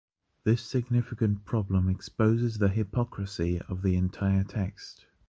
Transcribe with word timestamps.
This 0.45 0.63
significant 0.63 1.45
problem 1.45 1.87
exposes 1.87 2.57
the 2.57 2.69
hypocrisy 2.69 3.61
of 3.69 3.83
the 3.83 3.95
entire 3.95 4.43
text. 4.43 5.05